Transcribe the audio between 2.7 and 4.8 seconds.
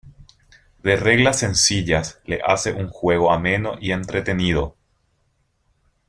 un juego ameno y entretenido.